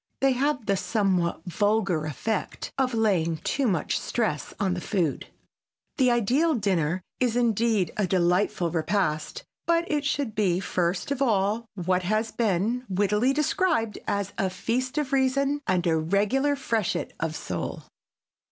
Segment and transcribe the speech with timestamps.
[0.19, 5.27] They have the somewhat vulgar effect of laying too much stress on the food.
[5.97, 11.67] The ideal dinner is, indeed, a delightful repast, but it should be first of all
[11.75, 17.35] what has been wittily described as "a feast of reason and a regular freshet of
[17.35, 17.83] soul."